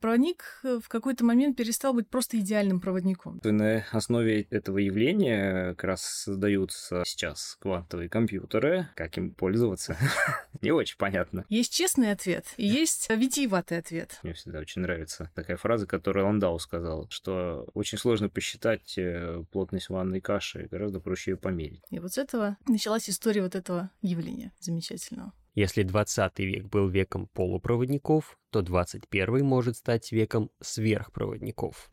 [0.00, 3.40] Проводник э, в какой-то момент перестал быть просто идеальным проводником.
[3.44, 8.88] На основе этого явления как раз создаются сейчас квантовые компьютеры.
[8.94, 9.96] Как им пользоваться?
[10.62, 11.44] Не очень понятно.
[11.48, 14.18] Есть честный ответ и есть витиеватый ответ.
[14.22, 19.88] Мне всегда очень нравится такая фраза, которую Ландау сказал, что очень сложно посчитать э, плотность
[19.90, 21.82] ванной каши, гораздо проще ее померить.
[21.90, 25.32] И вот с этого началась история вот этого явления замечательного.
[25.56, 31.90] Если 20 век был веком полупроводников, то 21 может стать веком сверхпроводников.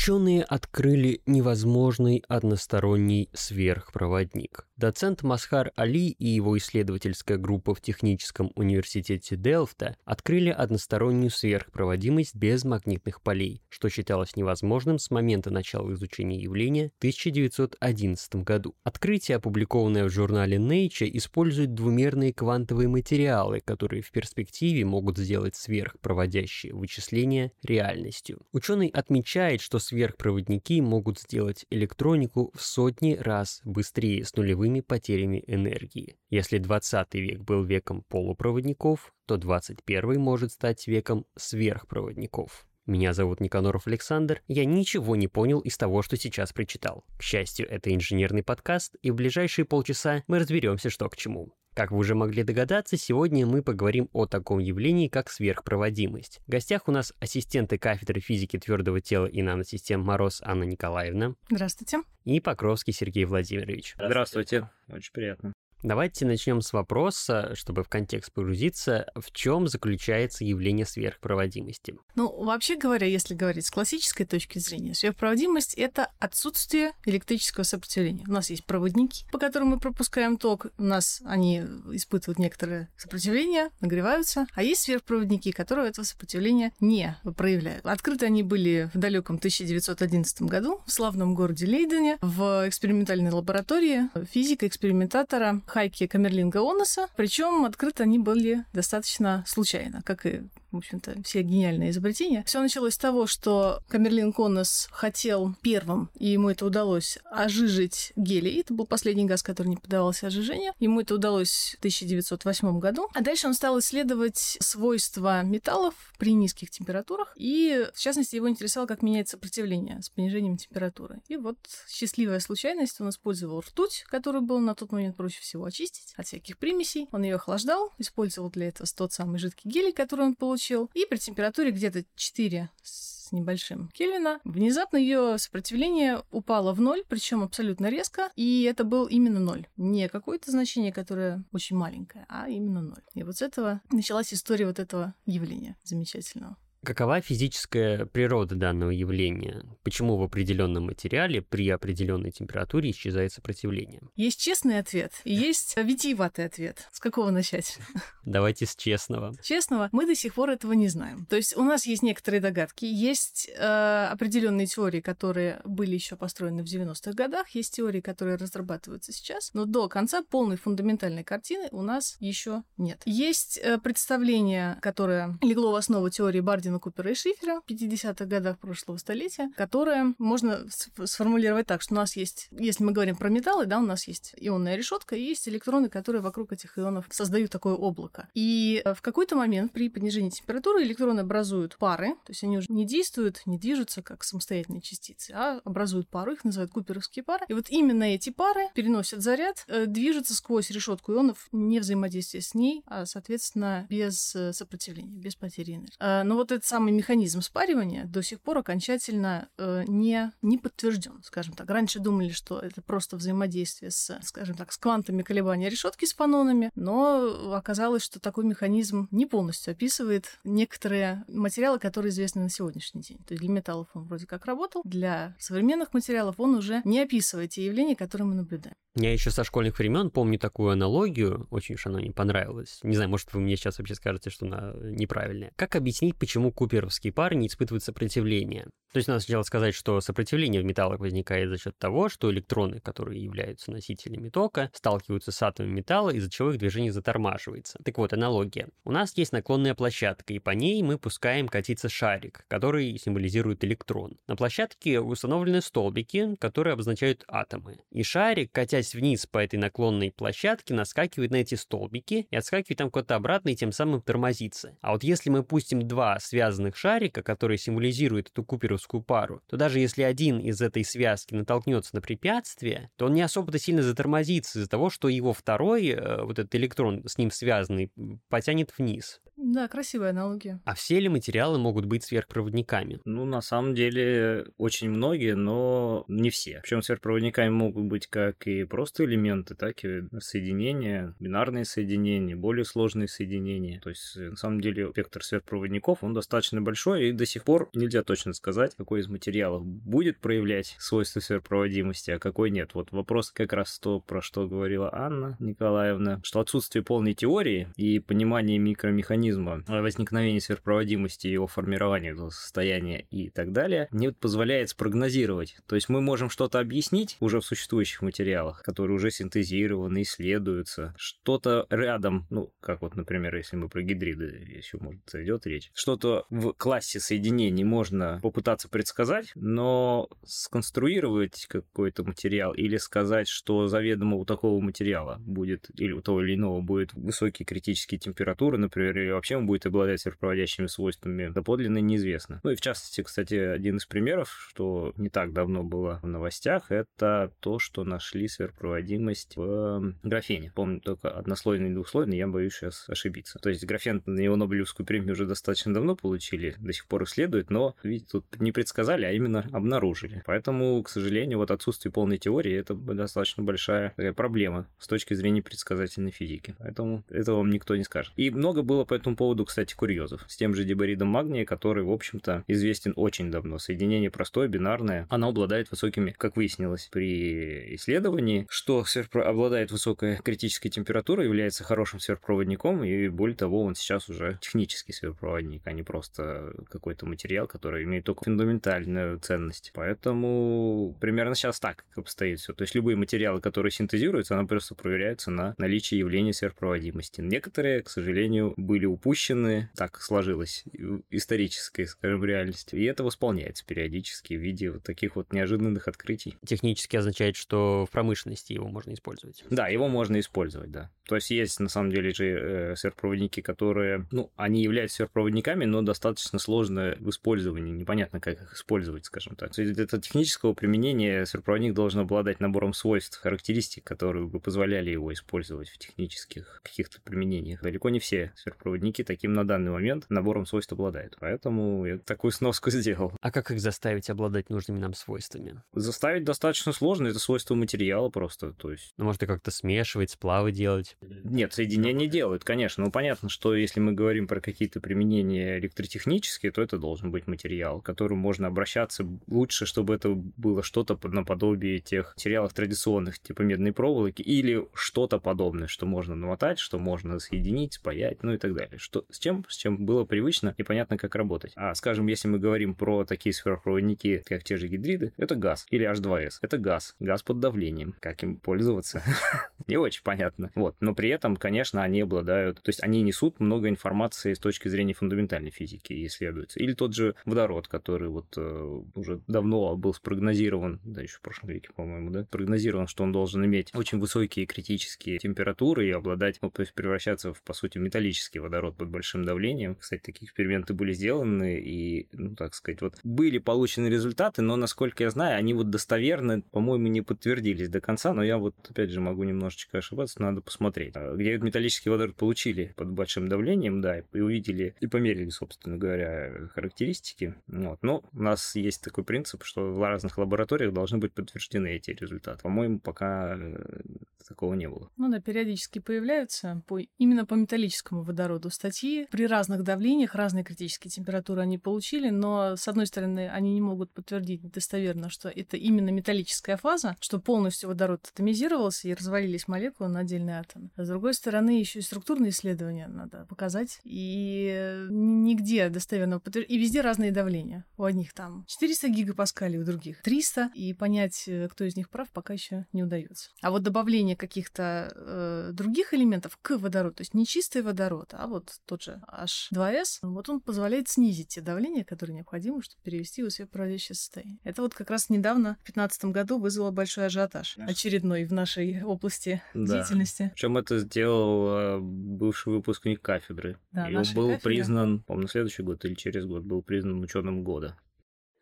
[0.00, 4.68] Ученые открыли невозможный односторонний сверхпроводник.
[4.76, 12.62] Доцент Масхар Али и его исследовательская группа в Техническом университете Делфта открыли одностороннюю сверхпроводимость без
[12.62, 18.76] магнитных полей, что считалось невозможным с момента начала изучения явления в 1911 году.
[18.84, 26.72] Открытие, опубликованное в журнале Nature, использует двумерные квантовые материалы, которые в перспективе могут сделать сверхпроводящие
[26.72, 28.46] вычисления реальностью.
[28.52, 35.44] Ученый отмечает, что сверхпроводники могут сделать электронику в сотни раз быстрее с нулевым нулевыми потерями
[35.46, 36.16] энергии.
[36.30, 42.67] Если 20 век был веком полупроводников, то 21 может стать веком сверхпроводников.
[42.88, 47.04] Меня зовут Никаноров Александр, я ничего не понял из того, что сейчас прочитал.
[47.18, 51.52] К счастью, это инженерный подкаст, и в ближайшие полчаса мы разберемся, что к чему.
[51.74, 56.40] Как вы уже могли догадаться, сегодня мы поговорим о таком явлении, как сверхпроводимость.
[56.46, 61.34] В гостях у нас ассистенты кафедры физики твердого тела и наносистем Мороз Анна Николаевна.
[61.50, 61.98] Здравствуйте.
[62.24, 63.96] И Покровский Сергей Владимирович.
[63.98, 64.70] Здравствуйте.
[64.88, 65.52] Очень приятно.
[65.84, 71.96] Давайте начнем с вопроса, чтобы в контекст погрузиться, в чем заключается явление сверхпроводимости?
[72.16, 78.24] Ну, вообще говоря, если говорить с классической точки зрения, сверхпроводимость— это отсутствие электрического сопротивления.
[78.26, 83.68] У нас есть проводники, по которым мы пропускаем ток, у нас они испытывают некоторое сопротивление,
[83.80, 87.86] нагреваются, а есть сверхпроводники, которые этого сопротивления не проявляют.
[87.86, 95.62] Открыты они были в далеком 1911 году в славном городе Лейдене в экспериментальной лаборатории физика-экспериментатора
[95.68, 97.08] Хайки Камерлинга Оноса.
[97.16, 102.42] Причем открыты они были достаточно случайно, как и в общем-то, все гениальные изобретения.
[102.46, 108.60] Все началось с того, что Камерлин Коннес хотел первым, и ему это удалось, ожижить гелий.
[108.60, 110.72] Это был последний газ, который не поддавался ожижению.
[110.78, 113.08] Ему это удалось в 1908 году.
[113.14, 117.32] А дальше он стал исследовать свойства металлов при низких температурах.
[117.36, 121.20] И, в частности, его интересовало, как меняется сопротивление с понижением температуры.
[121.28, 121.58] И вот
[121.88, 126.58] счастливая случайность, он использовал ртуть, которую было на тот момент проще всего очистить от всяких
[126.58, 127.08] примесей.
[127.12, 130.90] Он ее охлаждал, использовал для этого тот самый жидкий гелий, который он получил получил.
[130.94, 137.42] И при температуре где-то 4 с небольшим Кельвина, внезапно ее сопротивление упало в ноль, причем
[137.42, 139.66] абсолютно резко, и это был именно ноль.
[139.76, 143.02] Не какое-то значение, которое очень маленькое, а именно ноль.
[143.14, 146.56] И вот с этого началась история вот этого явления замечательного.
[146.84, 149.64] Какова физическая природа данного явления?
[149.82, 154.02] Почему в определенном материале при определенной температуре исчезает сопротивление?
[154.14, 156.88] Есть честный ответ и есть витиеватый ответ.
[156.92, 157.78] С какого начать?
[158.24, 159.34] Давайте с честного.
[159.42, 161.26] Честного мы до сих пор этого не знаем.
[161.26, 166.62] То есть у нас есть некоторые догадки, есть э, определенные теории, которые были еще построены
[166.62, 171.82] в 90-х годах, есть теории, которые разрабатываются сейчас, но до конца полной фундаментальной картины у
[171.82, 173.02] нас еще нет.
[173.04, 178.24] Есть э, представление, которое легло в основу теории Барди Мартина Купера и Шифера в 50-х
[178.26, 180.66] годах прошлого столетия, которое можно
[181.04, 184.34] сформулировать так, что у нас есть, если мы говорим про металлы, да, у нас есть
[184.36, 188.28] ионная решетка и есть электроны, которые вокруг этих ионов создают такое облако.
[188.34, 192.66] И э, в какой-то момент при понижении температуры электроны образуют пары, то есть они уже
[192.70, 197.46] не действуют, не движутся как самостоятельные частицы, а образуют пару, их называют куперовские пары.
[197.48, 202.54] И вот именно эти пары переносят заряд, э, движутся сквозь решетку ионов, не взаимодействия с
[202.54, 206.24] ней, а, соответственно, без э, сопротивления, без потери энергии.
[206.24, 211.54] Но вот этот самый механизм спаривания до сих пор окончательно э, не, не подтвержден, скажем
[211.54, 211.70] так.
[211.70, 216.70] Раньше думали, что это просто взаимодействие с, скажем так, с квантами колебания решетки с фанонами,
[216.74, 223.18] но оказалось, что такой механизм не полностью описывает некоторые материалы, которые известны на сегодняшний день.
[223.18, 227.50] То есть для металлов он вроде как работал, для современных материалов он уже не описывает
[227.50, 228.74] те явления, которые мы наблюдаем.
[229.00, 232.80] Я еще со школьных времен помню такую аналогию, очень уж она мне понравилась.
[232.82, 235.52] Не знаю, может, вы мне сейчас вообще скажете, что она неправильная.
[235.54, 238.66] Как объяснить, почему куперовские пары не испытывают сопротивления?
[238.92, 242.80] То есть надо сначала сказать, что сопротивление в металлах возникает за счет того, что электроны,
[242.80, 247.78] которые являются носителями тока, сталкиваются с атомами металла, из-за чего их движение затормаживается.
[247.84, 248.68] Так вот, аналогия.
[248.84, 254.16] У нас есть наклонная площадка, и по ней мы пускаем катиться шарик, который символизирует электрон.
[254.26, 257.80] На площадке установлены столбики, которые обозначают атомы.
[257.90, 262.90] И шарик, катясь вниз по этой наклонной площадке, наскакивает на эти столбики и отскакивает там
[262.90, 264.76] куда-то обратно и тем самым тормозится.
[264.80, 269.80] А вот если мы пустим два связанных шарика, которые символизируют эту куперовскую пару, то даже
[269.80, 274.68] если один из этой связки натолкнется на препятствие, то он не особо-то сильно затормозится из-за
[274.68, 277.90] того, что его второй, э, вот этот электрон с ним связанный,
[278.28, 279.20] потянет вниз.
[279.38, 280.60] Да, красивая аналогия.
[280.64, 283.00] А все ли материалы могут быть сверхпроводниками?
[283.04, 286.60] Ну, на самом деле, очень многие, но не все.
[286.62, 293.06] Причем сверхпроводниками могут быть как и просто элементы, так и соединения, бинарные соединения, более сложные
[293.06, 293.80] соединения.
[293.80, 298.02] То есть, на самом деле, спектр сверхпроводников, он достаточно большой, и до сих пор нельзя
[298.02, 302.74] точно сказать, какой из материалов будет проявлять свойства сверхпроводимости, а какой нет.
[302.74, 308.00] Вот вопрос как раз то, про что говорила Анна Николаевна, что отсутствие полной теории и
[308.00, 315.56] понимания микромеханизмов механизма возникновения сверхпроводимости, его формирования этого состояния и так далее, не позволяет спрогнозировать.
[315.66, 320.94] То есть мы можем что-то объяснить уже в существующих материалах, которые уже синтезированы, исследуются.
[320.96, 326.24] Что-то рядом, ну, как вот, например, если мы про гидриды еще, может, идет речь, что-то
[326.30, 334.24] в классе соединений можно попытаться предсказать, но сконструировать какой-то материал или сказать, что заведомо у
[334.24, 339.46] такого материала будет, или у того или иного будет высокие критические температуры, например, вообще он
[339.46, 342.40] будет обладать сверхпроводящими свойствами, доподлинно неизвестно.
[342.42, 346.70] Ну и в частности, кстати, один из примеров, что не так давно было в новостях,
[346.70, 350.52] это то, что нашли сверхпроводимость в графене.
[350.54, 353.38] Помню только однослойный и двухслойный, я боюсь сейчас ошибиться.
[353.40, 357.50] То есть графен на его Нобелевскую премию уже достаточно давно получили, до сих пор исследуют,
[357.50, 360.22] но, видите, тут не предсказали, а именно обнаружили.
[360.26, 365.42] Поэтому, к сожалению, вот отсутствие полной теории это достаточно большая такая проблема с точки зрения
[365.42, 366.54] предсказательной физики.
[366.58, 368.12] Поэтому этого вам никто не скажет.
[368.16, 370.24] И много было по этому поводу, кстати, курьезов.
[370.28, 373.58] С тем же диборидом магния, который, в общем-то, известен очень давно.
[373.58, 375.06] Соединение простое, бинарное.
[375.10, 378.84] Оно обладает высокими, как выяснилось при исследовании, что
[379.14, 385.62] обладает высокой критической температурой, является хорошим сверхпроводником, и более того, он сейчас уже технический сверхпроводник,
[385.66, 389.72] а не просто какой-то материал, который имеет только фундаментальную ценность.
[389.74, 392.52] Поэтому примерно сейчас так обстоит все.
[392.52, 397.20] То есть любые материалы, которые синтезируются, они просто проверяются на наличие явления сверхпроводимости.
[397.20, 400.64] Некоторые, к сожалению, были упущены, так сложилось,
[401.10, 402.74] исторической, скажем, реальности.
[402.74, 406.36] И это восполняется периодически в виде вот таких вот неожиданных открытий.
[406.44, 409.44] Технически означает, что в промышленности его можно использовать.
[409.50, 410.90] Да, его можно использовать, да.
[411.06, 415.80] То есть есть на самом деле же э, сверхпроводники, которые, ну, они являются сверхпроводниками, но
[415.82, 419.54] достаточно сложно в использовании, непонятно, как их использовать, скажем так.
[419.54, 425.12] То есть это технического применения сверхпроводник должен обладать набором свойств, характеристик, которые бы позволяли его
[425.12, 427.62] использовать в технических каких-то применениях.
[427.62, 431.16] Далеко не все сверхпроводники таким на данный момент набором свойств обладают.
[431.20, 433.12] Поэтому я такую сноску сделал.
[433.20, 435.62] А как их заставить обладать нужными нам свойствами?
[435.72, 438.92] Заставить достаточно сложно, это свойство материала просто, то есть...
[438.96, 440.96] Ну, может, и как-то смешивать, сплавы делать?
[441.00, 442.84] Нет, соединения делают, конечно.
[442.84, 447.80] Ну, понятно, что если мы говорим про какие-то применения электротехнические, то это должен быть материал,
[447.80, 453.72] к которому можно обращаться лучше, чтобы это было что-то наподобие тех материалов традиционных, типа медной
[453.72, 458.67] проволоки, или что-то подобное, что можно намотать, что можно соединить, спаять, ну и так далее.
[458.76, 459.44] Что, с чем?
[459.48, 461.52] С чем было привычно и понятно, как работать.
[461.56, 465.66] А, скажем, если мы говорим про такие сверхпроводники, как те же гидриды, это газ.
[465.70, 466.38] Или H2S.
[466.42, 466.94] Это газ.
[467.00, 467.94] Газ под давлением.
[468.00, 469.02] Как им пользоваться?
[469.66, 470.50] Не очень понятно.
[470.54, 470.76] Вот.
[470.80, 472.62] Но при этом, конечно, они обладают...
[472.62, 476.60] То есть они несут много информации с точки зрения фундаментальной физики и исследуются.
[476.60, 481.50] Или тот же водород, который вот э, уже давно был спрогнозирован, да, еще в прошлом
[481.50, 486.50] веке, по-моему, да, прогнозирован, что он должен иметь очень высокие критические температуры и обладать, ну,
[486.50, 489.74] то есть превращаться в, по сути, металлический водород под большим давлением.
[489.74, 495.04] Кстати, такие эксперименты были сделаны и, ну, так сказать, вот были получены результаты, но, насколько
[495.04, 499.00] я знаю, они вот достоверно, по-моему, не подтвердились до конца, но я вот, опять же,
[499.00, 500.92] могу немножечко ошибаться, надо посмотреть.
[500.96, 505.76] А где этот металлический водород получили под большим давлением, да, и увидели, и померили, собственно
[505.76, 507.34] говоря, характеристики.
[507.46, 507.82] Вот.
[507.82, 512.42] Но у нас есть такой принцип, что в разных лабораториях должны быть подтверждены эти результаты.
[512.42, 513.78] По-моему, пока э,
[514.26, 514.90] такого не было.
[514.96, 519.06] Ну да, периодически появляются по, именно по металлическому водороду статьи.
[519.10, 523.92] При разных давлениях, разные критические температуры они получили, но, с одной стороны, они не могут
[523.92, 530.00] подтвердить достоверно, что это именно металлическая фаза, что полностью водород атомизировался и развалились молекулы на
[530.00, 530.70] отдельные атомы.
[530.76, 533.80] А с другой стороны, еще и структурные исследования надо показать.
[533.84, 536.58] И нигде достоверного подтверждения.
[536.58, 537.64] И везде разные давления.
[537.76, 540.50] У одних там 400 гигапаскалей, у других 300.
[540.54, 543.30] И понять, э, кто из них прав, пока еще не удается.
[543.42, 548.26] А вот добавление каких-то э, других элементов к водороду, то есть не чистый водород, а
[548.26, 553.30] вот тот же H2S, вот он позволяет снизить те давления, которые необходимы, чтобы перевести его
[553.30, 554.38] в светопроводящее состояние.
[554.44, 559.42] Это вот как раз недавно, в 2015 году, вызвало большой ажиотаж, очередной в нашей области
[559.54, 559.76] да.
[559.76, 560.30] деятельности.
[560.34, 563.58] Причем это сделал э, бывший выпускник кафедры.
[563.72, 564.44] Да, и он был кафедра.
[564.44, 567.76] признан, по-моему, на следующий год или через год был признан ученым года.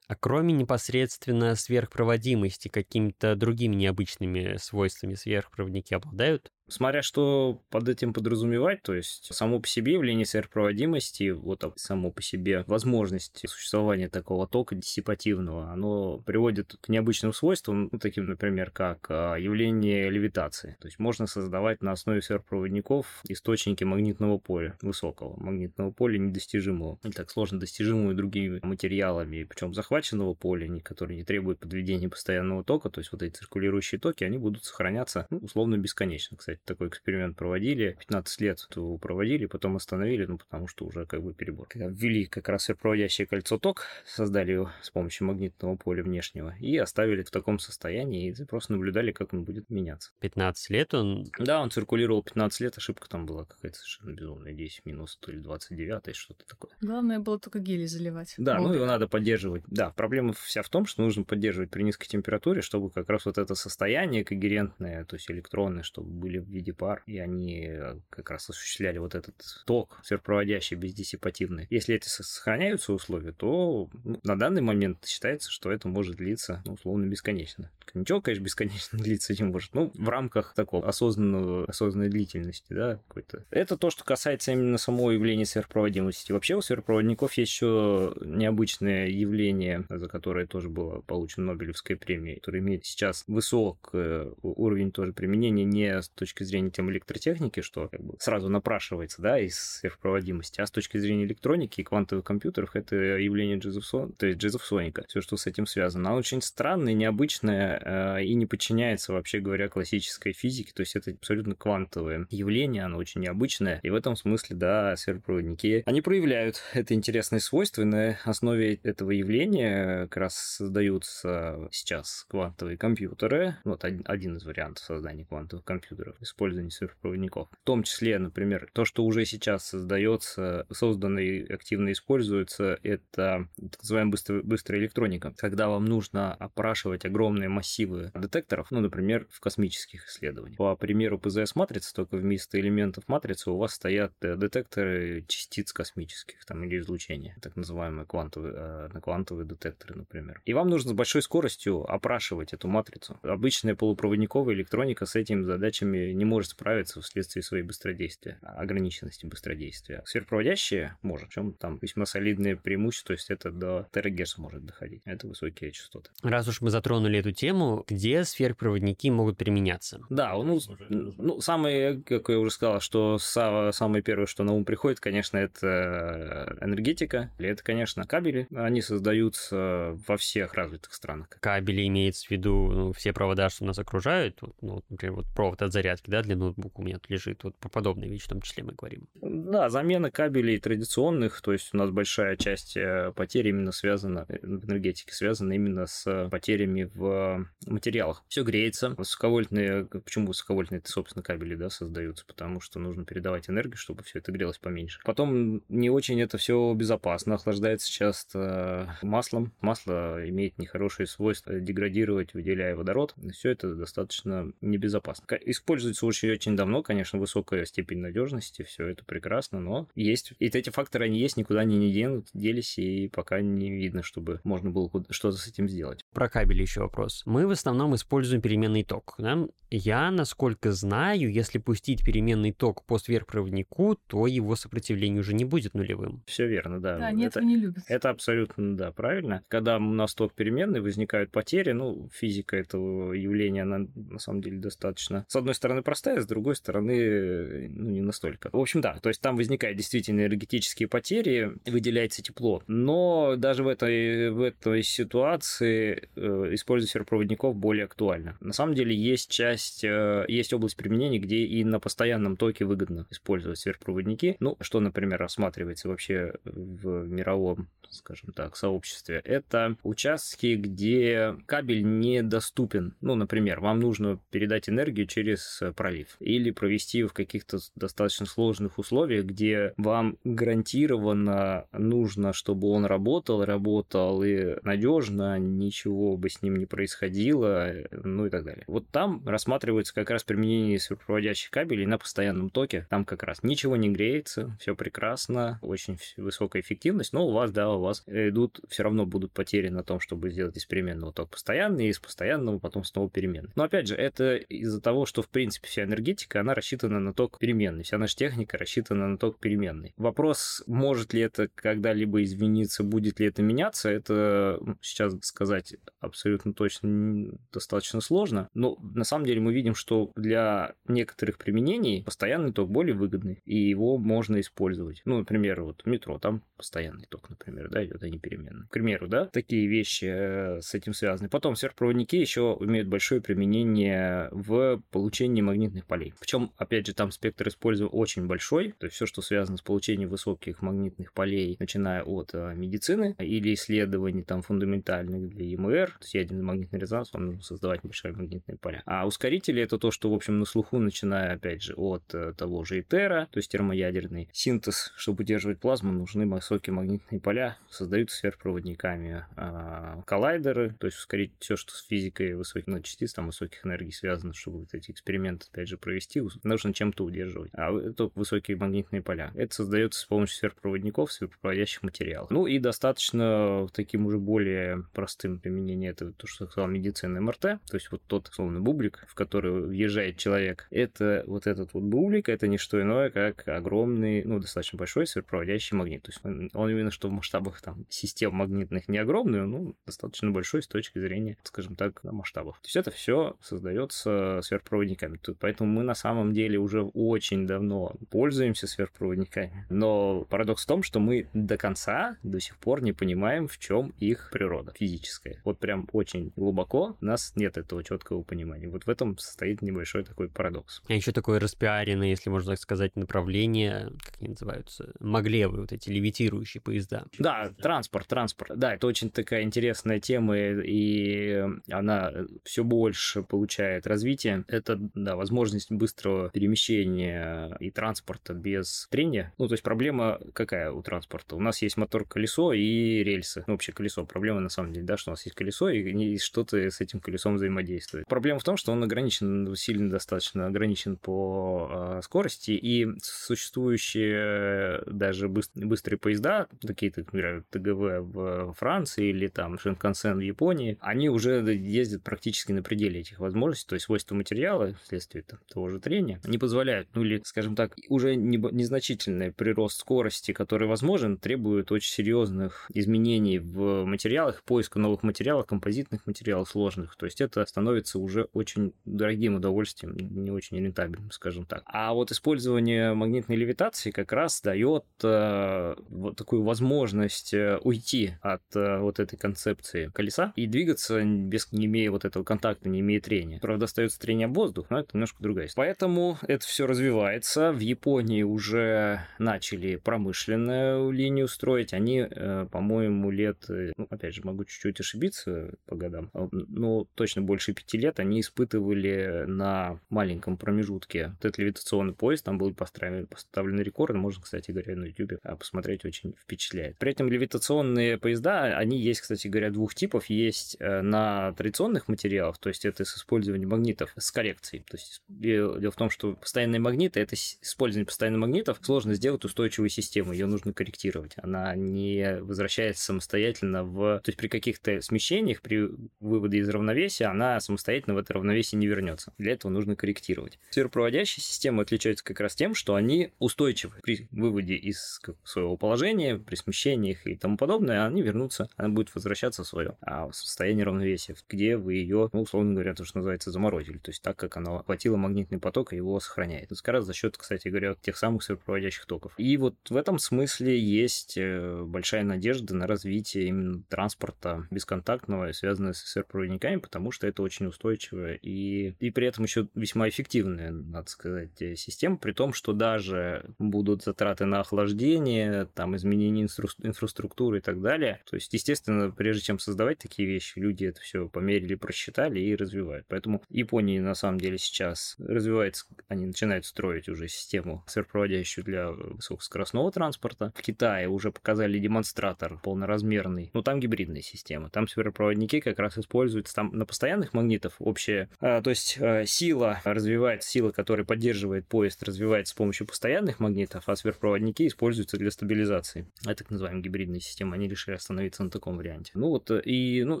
[0.08, 6.52] А кроме непосредственно сверхпроводимости, какими-то другими необычными свойствами сверхпроводники обладают?
[6.68, 12.22] Смотря что под этим подразумевать, то есть само по себе явление сверхпроводимости, вот само по
[12.22, 19.06] себе возможность существования такого тока диссипативного, оно приводит к необычным свойствам, ну, таким, например, как
[19.10, 20.76] а, явление левитации.
[20.80, 27.12] То есть можно создавать на основе сверхпроводников источники магнитного поля, высокого магнитного поля, недостижимого, не
[27.12, 33.00] так сложно достижимого другими материалами, причем захваченного поля, которые не требуют подведения постоянного тока, то
[33.00, 37.96] есть вот эти циркулирующие токи, они будут сохраняться ну, условно бесконечно, кстати такой эксперимент проводили.
[37.98, 41.68] 15 лет его проводили, потом остановили, ну, потому что уже как бы перебор.
[41.68, 46.76] Когда ввели как раз проводящее кольцо ток, создали его с помощью магнитного поля внешнего и
[46.76, 50.12] оставили в таком состоянии, и просто наблюдали, как он будет меняться.
[50.20, 51.26] 15 лет он...
[51.38, 55.38] Да, он циркулировал 15 лет, ошибка там была какая-то совершенно безумная, 10 минус, то ли
[55.38, 56.72] 29, что-то такое.
[56.80, 58.34] Главное было только гелий заливать.
[58.38, 59.62] Да, ну его надо поддерживать.
[59.66, 63.38] Да, проблема вся в том, что нужно поддерживать при низкой температуре, чтобы как раз вот
[63.38, 68.30] это состояние когерентное, то есть электроны, чтобы были в виде пар, и они э, как
[68.30, 69.34] раз осуществляли вот этот
[69.66, 71.66] ток сверхпроводящий, бездиссипативный.
[71.70, 76.74] Если эти сохраняются условия, то ну, на данный момент считается, что это может длиться, ну,
[76.74, 77.70] условно, бесконечно.
[77.94, 79.74] Ничего, конечно, бесконечно длиться не может.
[79.74, 83.44] Ну, в рамках такого осознанного, осознанной длительности, да, какой-то.
[83.50, 86.32] Это то, что касается именно самого явления сверхпроводимости.
[86.32, 92.58] Вообще у сверхпроводников есть еще необычное явление, за которое тоже было получено Нобелевская премия, которое
[92.58, 93.94] имеет сейчас высок
[94.42, 99.38] уровень тоже применения не с точки зрения тем электротехники, что как бы сразу напрашивается, да,
[99.38, 104.38] из сверхпроводимости, а с точки зрения электроники и квантовых компьютеров это явление джезовсон, то есть
[104.38, 106.10] джезовсоника, все, что с этим связано.
[106.10, 111.12] Оно очень странное, необычное э, и не подчиняется, вообще говоря, классической физике, то есть это
[111.12, 116.94] абсолютно квантовое явление, оно очень необычное, и в этом смысле, да, сверхпроводники, они проявляют это
[116.94, 124.36] интересное свойство, и на основе этого явления как раз создаются сейчас квантовые компьютеры, вот один
[124.36, 127.48] из вариантов создания квантовых компьютеров, использования сверхпроводников.
[127.50, 133.82] В том числе, например, то, что уже сейчас создается, создано и активно используется, это так
[133.82, 135.34] называемая быстрая, быстрая электроника.
[135.36, 140.58] Когда вам нужно опрашивать огромные массивы детекторов, ну, например, в космических исследованиях.
[140.58, 146.64] По примеру ПЗС-матрицы, только вместо элементов матрицы у вас стоят э, детекторы частиц космических там,
[146.64, 150.40] или излучения, так называемые квантовые, э, квантовые детекторы, например.
[150.44, 153.18] И вам нужно с большой скоростью опрашивать эту матрицу.
[153.22, 160.02] Обычная полупроводниковая электроника с этими задачами не может справиться вследствие своей быстродействия, ограниченности быстродействия.
[160.06, 165.02] Сверхпроводящие может, в чем там весьма солидное преимущество, то есть это до терагерца может доходить.
[165.04, 166.10] Это высокие частоты.
[166.22, 170.00] Раз уж мы затронули эту тему, где сверхпроводники могут применяться?
[170.10, 170.58] Да, ну,
[170.88, 176.56] ну самое, как я уже сказал, что самое первое, что на ум приходит, конечно, это
[176.60, 178.48] энергетика, или это, конечно, кабели.
[178.54, 181.28] Они создаются во всех развитых странах.
[181.40, 185.72] Кабели имеется в виду ну, все провода, что нас окружают, ну, например, вот провод от
[185.72, 188.64] зарядки, да, для ноутбука у меня тут лежит, вот про подобные вещи в том числе
[188.64, 189.08] мы говорим.
[189.20, 194.38] Да, замена кабелей традиционных, то есть у нас большая часть э, потерь именно связана, э,
[194.42, 198.24] в энергетике связана именно с потерями в материалах.
[198.28, 203.76] Все греется, высоковольтные, почему высоковольтные, это, собственно, кабели, да, создаются, потому что нужно передавать энергию,
[203.76, 205.00] чтобы все это грелось поменьше.
[205.04, 209.52] Потом не очень это все безопасно, охлаждается часто маслом.
[209.60, 213.14] Масло имеет нехорошие свойства деградировать, выделяя водород.
[213.32, 215.26] Все это достаточно небезопасно.
[215.44, 220.32] Используя используется очень-очень давно, конечно, высокая степень надежности, все это прекрасно, но есть.
[220.38, 224.40] И эти факторы, они есть, никуда они не денут, делись, и пока не видно, чтобы
[224.44, 226.04] можно было что-то с этим сделать.
[226.12, 227.22] Про кабель еще вопрос.
[227.26, 229.14] Мы в основном используем переменный ток.
[229.18, 229.46] Да?
[229.70, 235.74] Я, насколько знаю, если пустить переменный ток по сверхпроводнику, то его сопротивление уже не будет
[235.74, 236.22] нулевым.
[236.26, 236.98] Все верно, да.
[236.98, 237.84] Да, нет, это, не любят.
[237.88, 239.42] Это абсолютно, да, правильно.
[239.48, 244.58] Когда у нас ток переменный, возникают потери, ну, физика этого явления, она на самом деле
[244.58, 248.50] достаточно, с одной стороны, простая, с другой стороны, ну, не настолько.
[248.52, 252.62] В общем, да, то есть там возникают действительно энергетические потери, выделяется тепло.
[252.66, 258.36] Но даже в этой, в этой ситуации э, использовать сверхпроводников более актуально.
[258.40, 263.06] На самом деле есть часть, э, есть область применения, где и на постоянном токе выгодно
[263.10, 264.36] использовать сверхпроводники.
[264.40, 272.94] Ну, что, например, рассматривается вообще в мировом скажем так, сообществе, это участки, где кабель недоступен.
[273.00, 279.24] Ну, например, вам нужно передать энергию через пролив или провести в каких-то достаточно сложных условиях,
[279.24, 286.66] где вам гарантированно нужно, чтобы он работал, работал и надежно, ничего бы с ним не
[286.66, 288.64] происходило, ну и так далее.
[288.66, 292.86] Вот там рассматривается как раз применение сверхпроводящих кабелей на постоянном токе.
[292.90, 297.72] Там как раз ничего не греется, все прекрасно, очень высокая эффективность, но у вас, да,
[297.72, 301.86] у вас идут, все равно будут потери на том, чтобы сделать из переменного ток постоянный,
[301.86, 303.50] и из постоянного потом снова переменный.
[303.54, 307.38] Но опять же, это из-за того, что в принципе вся энергетика, она рассчитана на ток
[307.38, 309.94] переменный, вся наша техника рассчитана на ток переменный.
[309.96, 316.52] Вопрос, может ли это когда-либо измениться, будет ли это меняться, это ну, сейчас сказать абсолютно
[316.52, 318.48] точно достаточно сложно.
[318.54, 323.56] Но на самом деле мы видим, что для некоторых применений постоянный ток более выгодный, и
[323.56, 325.02] его можно использовать.
[325.04, 328.66] Ну, например, вот метро, там постоянный ток, например, да, идет, а не переменный.
[328.68, 331.28] К примеру, да, такие вещи э, с этим связаны.
[331.28, 336.14] Потом сверхпроводники еще имеют большое применение в получении магнитных полей.
[336.18, 340.08] Причем, опять же, там спектр использования очень большой, то есть все, что связано с получением
[340.08, 346.14] высоких магнитных полей, начиная от э, медицины или исследований там фундаментальных для ЕМР, то есть
[346.14, 348.82] ядерный магнитный резонанс, вам нужно создавать большие магнитные поля.
[348.86, 352.64] А ускорители это то, что, в общем, на слуху, начиная, опять же, от э, того
[352.64, 359.26] же ИТЕРа, то есть термоядерный синтез, чтобы удерживать плазму, нужны высокие магнитные поля, создаются сверхпроводниками.
[359.36, 363.92] А коллайдеры, то есть ускорить все, что с физикой высоких ну, частиц, там высоких энергий
[363.92, 367.50] связано, чтобы вот эти эксперименты, опять же, провести, нужно чем-то удерживать.
[367.54, 369.32] А это высокие магнитные поля.
[369.34, 372.30] Это создается с помощью сверхпроводников, сверхпроводящих материалов.
[372.30, 377.58] Ну и достаточно таким уже более простым применением это то, что сказал медицина МРТ, то
[377.72, 382.46] есть вот тот, словно бублик, в который въезжает человек, это вот этот вот бублик, это
[382.48, 386.02] не что иное, как огромный, ну, достаточно большой сверхпроводящий магнит.
[386.02, 390.30] То есть он, он именно что в масштабах там систем магнитных не огромный, но достаточно
[390.30, 392.56] большой с точки зрения, скажем так, масштабов.
[392.60, 395.18] То есть это все создается сверхпроводниками.
[395.34, 399.66] Поэтому мы на самом деле уже очень давно пользуемся сверхпроводниками.
[399.70, 403.92] Но парадокс в том, что мы до конца до сих пор не понимаем, в чем
[403.98, 405.40] их природа физическая.
[405.44, 408.68] Вот прям очень глубоко у нас нет этого четкого понимания.
[408.68, 410.82] Вот в этом состоит небольшой такой парадокс.
[410.88, 415.90] А еще такое распиаренное, если можно так сказать, направление, как они называются, маглевы, вот эти
[415.90, 417.06] левитирующие поезда.
[417.18, 418.58] Да, транспорт, транспорт.
[418.58, 422.12] Да, это очень такая интересная тема, и она
[422.44, 424.44] все больше получает развитие.
[424.48, 429.32] Это, да, возможность быстрого перемещения и транспорта без трения.
[429.38, 431.36] Ну, то есть проблема какая у транспорта?
[431.36, 433.44] У нас есть мотор-колесо и рельсы.
[433.46, 434.04] Ну, вообще колесо.
[434.04, 437.36] Проблема на самом деле, да, что у нас есть колесо, и что-то с этим колесом
[437.36, 438.06] взаимодействует.
[438.06, 445.28] Проблема в том, что он ограничен, сильно достаточно ограничен по э, скорости, и существующие даже
[445.28, 452.02] быстрые поезда, такие, например, ТГВ в Франции или там Шинкансен в Японии, они уже ездят
[452.02, 456.38] практически на пределе этих возможностей, то есть свойства материала вследствие там, того же трения не
[456.38, 463.38] позволяют, ну или, скажем так, уже незначительный прирост скорости, который возможен, требует очень серьезных изменений
[463.38, 469.36] в материалах, поиска новых материалов, композитных материалов сложных, то есть это становится уже очень дорогим
[469.36, 471.62] удовольствием, не очень рентабельным, скажем так.
[471.66, 478.42] А вот использование магнитной левитации как раз дает э, вот такую возможность э, уйти от
[478.54, 483.00] э, вот этой концепции колеса и двигаться без не имея вот этого контакта, не имея
[483.00, 483.38] трения.
[483.40, 485.68] Правда, остается трение об воздух, но это немножко другая история.
[485.68, 487.52] Поэтому это все развивается.
[487.52, 491.72] В Японии уже начали промышленную линию строить.
[491.72, 496.86] Они, э, по-моему, лет, э, ну, опять же, могу чуть-чуть ошибиться по годам, а, но
[496.94, 502.54] точно больше пяти лет они испытывали на маленьком промежутке вот этот левитационный поезд, там был
[502.54, 506.78] поставлен, поставлен рекорд, можно, кстати говоря, на YouTube посмотреть, очень впечатляет.
[506.78, 510.06] При этом левитационные поезда, они есть, кстати говоря, двух типов.
[510.06, 514.64] Есть э, на традиционных материалах, то есть это с использованием магнитов с коррекцией.
[514.76, 519.68] То есть дело в том, что постоянные магниты, это использование постоянных магнитов, сложно сделать устойчивую
[519.68, 521.14] систему, ее нужно корректировать.
[521.16, 524.00] Она не возвращается самостоятельно в...
[524.00, 525.68] То есть при каких-то смещениях, при
[526.00, 529.12] выводе из равновесия, она самостоятельно в это равновесие не вернется.
[529.18, 530.38] Для этого нужно корректировать.
[530.50, 536.34] Сверхпроводящие системы отличаются как раз тем, что они устойчивы при выводе из своего положения, при
[536.34, 541.14] смещениях и тому подобное, они вернутся, она будет возвращаться в свое а в состояние равновесия,
[541.28, 543.78] где вы ее, ну, условно говоря, то, что называется, заморозили.
[543.78, 546.48] То есть так, как она охватила магнитный поток и его сохраняет.
[546.48, 549.12] Как раз за счет, кстати говоря, тех самых сверхпроводящих токов.
[549.16, 555.72] И вот в этом смысле есть э, большая надежда на развитие именно транспорта бесконтактного, связанного
[555.72, 560.90] с сверхпроводниками, потому что это очень устойчивая и, и при этом еще весьма эффективная, надо
[560.90, 567.38] сказать, э, система, при том, что даже будут затраты на охлаждение, там изменение инфра инфраструктуры
[567.38, 568.00] и так далее.
[568.08, 572.86] То есть, естественно, прежде чем создавать такие вещи, люди это все померили, просчитали и развивают.
[572.88, 574.55] Поэтому Япония на самом деле сейчас
[574.98, 580.32] развивается, они начинают строить уже систему сверхпроводящую для высокоскоростного транспорта.
[580.36, 584.50] В Китае уже показали демонстратор полноразмерный, но там гибридная система.
[584.50, 589.60] Там сверхпроводники как раз используются там на постоянных магнитов общая, а, то есть а, сила
[589.64, 595.86] развивается, сила, которая поддерживает поезд, развивается с помощью постоянных магнитов, а сверхпроводники используются для стабилизации.
[596.04, 597.34] Это так называаемая гибридная система.
[597.34, 598.92] Они решили остановиться на таком варианте.
[598.94, 600.00] Ну вот, и ну,